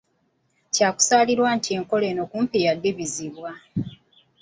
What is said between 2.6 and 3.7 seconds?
yadibizibwa.